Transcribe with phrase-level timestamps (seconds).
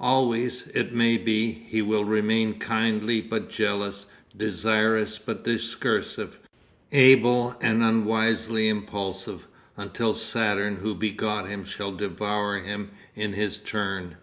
[0.00, 6.38] Always, it may be, he will remain kindly but jealous, desirous but discursive,
[6.92, 14.16] able and unwisely impulsive, until Saturn who begot him shall devour him in his turn....